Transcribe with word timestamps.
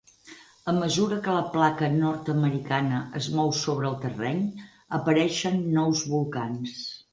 A 0.71 0.73
mesura 0.77 1.19
que 1.27 1.35
la 1.35 1.43
placa 1.55 1.89
nord-americana 1.97 3.03
es 3.21 3.29
mou 3.41 3.53
sobre 3.59 3.89
el 3.91 3.99
terreny, 4.07 4.43
apareixen 5.01 5.63
nous 5.79 6.05
volcans. 6.17 6.77